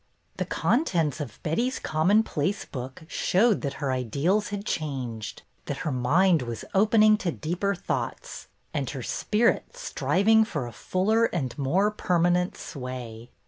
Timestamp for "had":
4.49-4.65